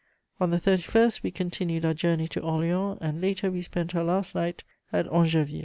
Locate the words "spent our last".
3.61-4.33